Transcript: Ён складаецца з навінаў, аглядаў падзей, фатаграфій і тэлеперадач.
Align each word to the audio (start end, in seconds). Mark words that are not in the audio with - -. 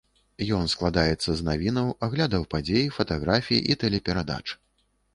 Ён 0.59 0.63
складаецца 0.73 1.29
з 1.41 1.45
навінаў, 1.51 1.93
аглядаў 2.09 2.49
падзей, 2.57 2.91
фатаграфій 2.99 3.65
і 3.71 3.81
тэлеперадач. 3.85 4.45